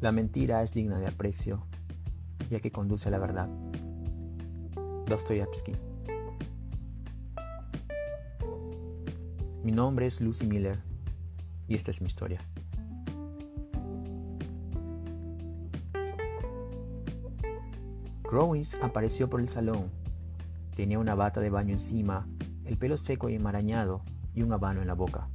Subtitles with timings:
[0.00, 1.66] La mentira es digna de aprecio,
[2.48, 3.50] ya que conduce a la verdad.
[5.06, 5.72] Dostoyevsky.
[9.62, 10.80] Mi nombre es Lucy Miller
[11.68, 12.40] y esta es mi historia.
[18.22, 19.90] Growings apareció por el salón.
[20.76, 22.26] Tenía una bata de baño encima,
[22.64, 24.02] el pelo seco y enmarañado
[24.34, 25.28] y un habano en la boca.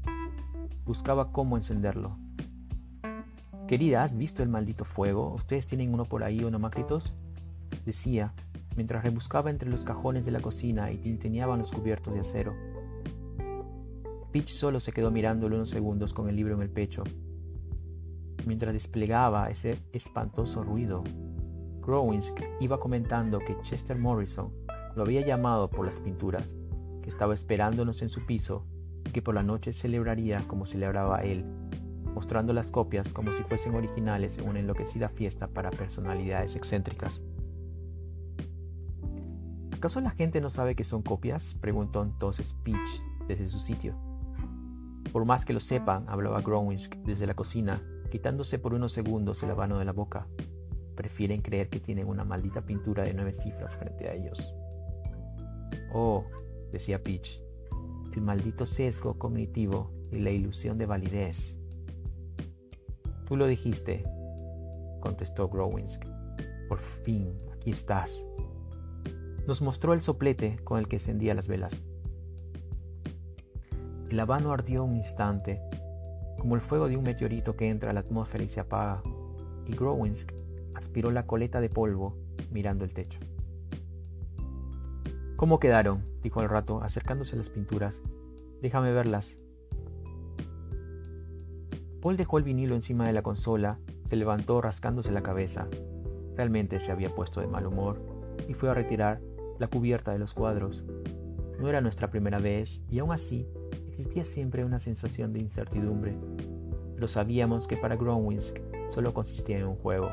[0.86, 2.18] Buscaba cómo encenderlo.
[3.68, 5.34] Querida, ¿has visto el maldito fuego?
[5.34, 7.12] ¿Ustedes tienen uno por ahí o no macritos?
[7.84, 8.32] Decía,
[8.76, 12.54] mientras rebuscaba entre los cajones de la cocina y tinteneaban los cubiertos de acero.
[14.32, 17.04] Pitch solo se quedó mirándolo unos segundos con el libro en el pecho.
[18.46, 21.04] Mientras desplegaba ese espantoso ruido,
[21.82, 24.54] Growings iba comentando que Chester Morrison
[24.95, 26.54] lo había llamado por las pinturas,
[27.02, 28.64] que estaba esperándonos en su piso
[29.08, 31.45] y que por la noche celebraría como celebraba él,
[32.16, 37.21] mostrando las copias como si fuesen originales en una enloquecida fiesta para personalidades excéntricas.
[39.73, 41.55] ¿Acaso la gente no sabe que son copias?
[41.59, 43.95] preguntó entonces Peach desde su sitio.
[45.11, 49.52] Por más que lo sepan, hablaba Growings desde la cocina, quitándose por unos segundos el
[49.52, 50.27] habano de la boca.
[50.95, 54.55] Prefieren creer que tienen una maldita pintura de nueve cifras frente a ellos.
[55.93, 56.25] Oh,
[56.71, 57.41] decía Peach,
[58.13, 61.55] el maldito sesgo cognitivo y la ilusión de validez.
[63.26, 64.04] Tú lo dijiste,
[65.00, 66.00] contestó Growings.
[66.70, 68.23] Por fin, aquí estás.
[69.48, 71.82] Nos mostró el soplete con el que encendía las velas.
[74.09, 75.62] El habano ardió un instante,
[76.38, 79.02] como el fuego de un meteorito que entra a la atmósfera y se apaga,
[79.66, 80.28] y Growings
[80.76, 82.16] aspiró la coleta de polvo
[82.52, 83.20] mirando el techo.
[85.36, 86.06] ¿Cómo quedaron?
[86.22, 88.00] dijo al rato, acercándose a las pinturas.
[88.62, 89.36] Déjame verlas.
[92.06, 95.67] Paul dejó el vinilo encima de la consola, se levantó rascándose la cabeza.
[96.36, 97.99] Realmente se había puesto de mal humor
[98.48, 99.21] y fue a retirar
[99.58, 100.83] la cubierta de los cuadros.
[101.60, 103.48] No era nuestra primera vez y aún así
[103.88, 106.16] existía siempre una sensación de incertidumbre.
[106.93, 108.55] Pero sabíamos que para Gronwinsk
[108.87, 110.11] solo consistía en un juego.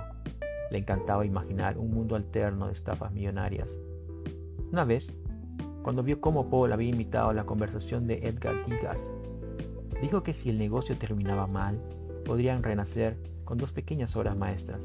[0.71, 3.69] Le encantaba imaginar un mundo alterno de estafas millonarias.
[4.73, 5.13] Una vez,
[5.83, 9.13] cuando vio cómo Paul había imitado la conversación de Edgar Gigas,
[10.03, 11.81] dijo que si el negocio terminaba mal,
[12.25, 14.81] podrían renacer con dos pequeñas obras maestras.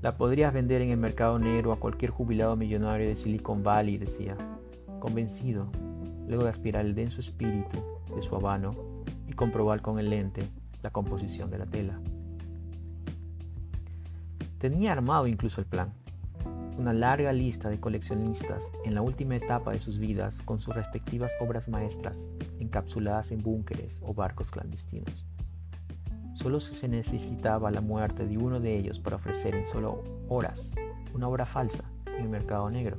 [0.00, 4.36] La podrías vender en el mercado negro a cualquier jubilado millonario de Silicon Valley, decía,
[5.00, 5.66] convencido,
[6.28, 7.78] luego de aspirar el denso espíritu
[8.14, 10.42] de su habano y comprobar con el lente
[10.82, 12.00] la composición de la tela.
[14.58, 15.92] Tenía armado incluso el plan
[16.80, 21.30] una larga lista de coleccionistas en la última etapa de sus vidas con sus respectivas
[21.38, 22.24] obras maestras
[22.58, 25.26] encapsuladas en búnkeres o barcos clandestinos.
[26.32, 30.72] Solo se necesitaba la muerte de uno de ellos para ofrecer en solo horas
[31.12, 32.96] una obra falsa en el mercado negro,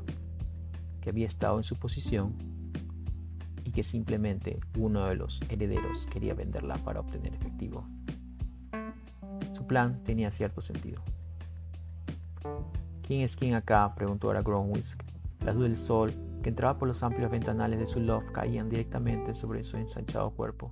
[1.01, 2.35] que había estado en su posición
[3.63, 7.87] y que simplemente uno de los herederos quería venderla para obtener efectivo.
[9.53, 11.01] Su plan tenía cierto sentido.
[13.11, 13.93] ¿Quién es quién acá?
[13.93, 15.03] preguntó ahora Gronwisk.
[15.43, 19.33] Las luz del sol que entraba por los amplios ventanales de su loft caían directamente
[19.33, 20.71] sobre su ensanchado cuerpo.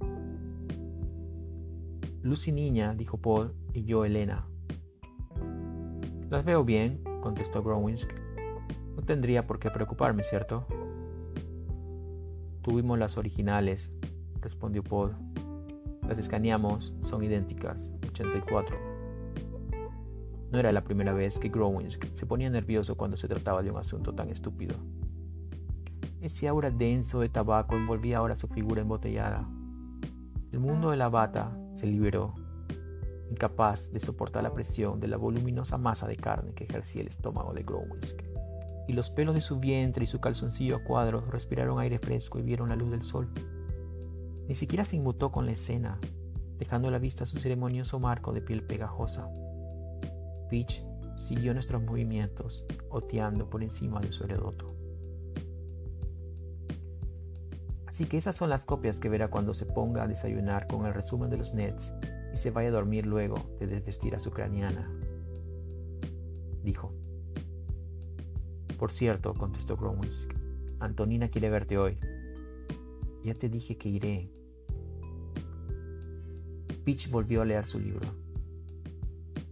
[2.22, 4.48] Lucy niña, dijo Paul, y yo Elena.
[6.30, 8.10] Las veo bien, contestó Gronwinsk.
[8.96, 10.66] No tendría por qué preocuparme, ¿cierto?
[12.62, 13.92] Tuvimos las originales,
[14.40, 15.14] respondió Paul.
[16.08, 18.89] Las escaneamos, son idénticas, 84.
[20.52, 23.78] No era la primera vez que Growings se ponía nervioso cuando se trataba de un
[23.78, 24.76] asunto tan estúpido.
[26.22, 29.48] Ese aura denso de tabaco envolvía ahora su figura embotellada.
[30.52, 32.34] El mundo de la bata se liberó,
[33.30, 37.54] incapaz de soportar la presión de la voluminosa masa de carne que ejercía el estómago
[37.54, 38.16] de Growings.
[38.88, 42.42] Y los pelos de su vientre y su calzoncillo a cuadros respiraron aire fresco y
[42.42, 43.30] vieron la luz del sol.
[44.48, 46.00] Ni siquiera se inmutó con la escena,
[46.58, 49.30] dejando a la vista su ceremonioso marco de piel pegajosa.
[50.50, 50.84] Peach
[51.18, 54.76] siguió nuestros movimientos, oteando por encima de su heredoto.
[57.86, 60.94] Así que esas son las copias que verá cuando se ponga a desayunar con el
[60.94, 61.92] resumen de los Nets
[62.34, 64.90] y se vaya a dormir luego de desvestir a su ucraniana.
[66.64, 66.94] Dijo.
[68.78, 70.10] Por cierto, contestó Cromwell,
[70.80, 71.98] Antonina quiere verte hoy.
[73.24, 74.32] Ya te dije que iré.
[76.86, 78.29] Peach volvió a leer su libro.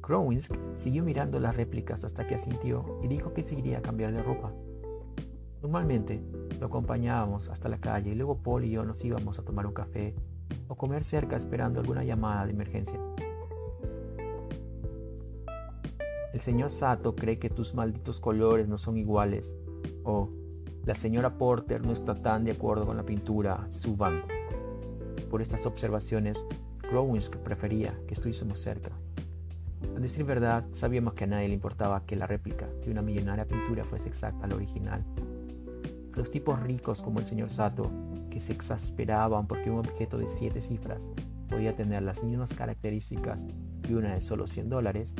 [0.08, 4.14] Crowinsk siguió mirando las réplicas hasta que asintió y dijo que se iría a cambiar
[4.14, 4.54] de ropa.
[5.62, 6.24] Normalmente
[6.62, 9.74] lo acompañábamos hasta la calle y luego Paul y yo nos íbamos a tomar un
[9.74, 10.16] café
[10.70, 12.98] o comer cerca esperando alguna llamada de emergencia.
[16.32, 19.54] El señor Sato cree que tus malditos colores no son iguales.
[20.06, 20.30] O
[20.86, 24.22] la señora Porter no está tan de acuerdo con la pintura Suban.
[25.30, 26.42] Por estas observaciones,
[26.90, 28.94] Growinsk prefería que estuviésemos cerca.
[29.96, 33.48] A decir verdad, sabíamos que a nadie le importaba que la réplica de una millonaria
[33.48, 35.04] pintura fuese exacta a la original.
[36.14, 37.92] Los tipos ricos como el señor Sato,
[38.30, 41.08] que se exasperaban porque un objeto de siete cifras
[41.48, 43.44] podía tener las mismas características
[43.88, 45.14] y una de solo 100 dólares,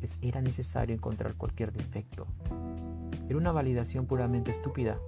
[0.00, 2.26] les era necesario encontrar cualquier defecto.
[3.28, 4.98] Era una validación puramente estúpida,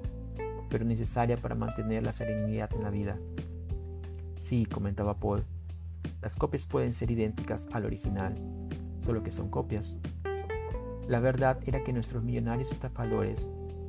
[0.71, 3.19] pero necesaria para mantener la serenidad en la vida.
[4.39, 5.43] Sí, comentaba Paul,
[6.25, 8.35] las copias pueden ser idénticas al original,
[9.03, 9.99] solo que son copias.
[11.07, 13.47] La verdad era que nuestros millonarios estafadores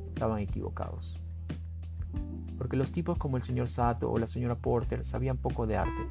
[0.08, 1.18] estaban equivocados.
[2.58, 6.02] Porque los tipos como el señor Sato o la señora Porter sabían poco de arte.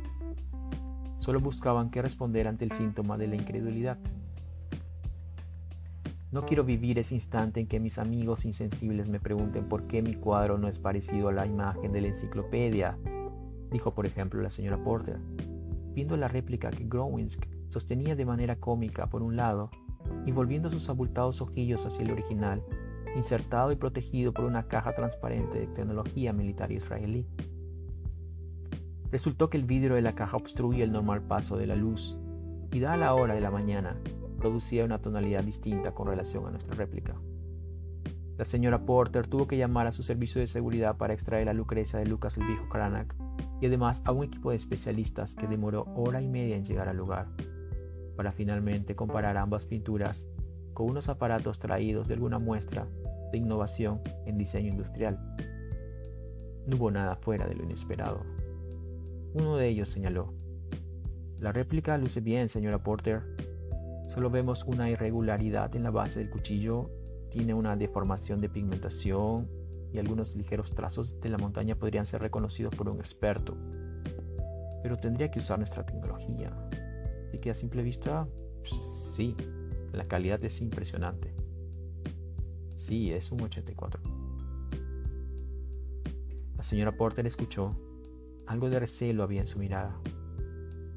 [1.19, 3.99] Solo buscaban qué responder ante el síntoma de la incredulidad.
[6.31, 10.15] No quiero vivir ese instante en que mis amigos insensibles me pregunten por qué mi
[10.15, 12.97] cuadro no es parecido a la imagen de la enciclopedia,
[13.69, 15.19] dijo por ejemplo la señora Porter,
[15.95, 19.71] viendo la réplica que Growinsk sostenía de manera cómica por un lado
[20.25, 22.61] y volviendo sus abultados ojillos hacia el original,
[23.15, 27.25] insertado y protegido por una caja transparente de tecnología militar israelí.
[29.09, 32.17] Resultó que el vidrio de la caja obstruía el normal paso de la luz
[32.71, 33.97] y dada la hora de la mañana
[34.37, 37.15] producía una tonalidad distinta con relación a nuestra réplica.
[38.37, 41.99] La señora Porter tuvo que llamar a su servicio de seguridad para extraer a Lucrecia
[41.99, 43.15] de Lucas el viejo Karanak
[43.65, 47.27] además a un equipo de especialistas que demoró hora y media en llegar al lugar
[48.15, 50.25] para finalmente comparar ambas pinturas
[50.73, 52.87] con unos aparatos traídos de alguna muestra
[53.31, 55.19] de innovación en diseño industrial.
[56.67, 58.21] No hubo nada fuera de lo inesperado.
[59.33, 60.33] Uno de ellos señaló,
[61.39, 63.23] La réplica luce bien, señora Porter.
[64.07, 66.89] Solo vemos una irregularidad en la base del cuchillo,
[67.29, 69.49] tiene una deformación de pigmentación
[69.95, 73.57] y algunos ligeros trazos de la montaña podrían ser reconocidos por un experto.
[74.83, 76.53] Pero tendría que usar nuestra tecnología
[77.39, 78.27] que a simple vista,
[78.63, 79.35] sí,
[79.93, 81.31] la calidad es impresionante.
[82.75, 84.01] Sí, es un 84.
[86.57, 87.75] La señora Porter escuchó.
[88.47, 89.99] Algo de recelo había en su mirada.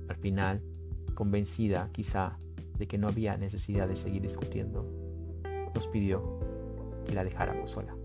[0.09, 0.63] Al final,
[1.15, 2.39] convencida quizá
[2.79, 4.87] de que no había necesidad de seguir discutiendo,
[5.75, 6.41] nos pidió
[7.07, 7.98] que la dejáramos sola.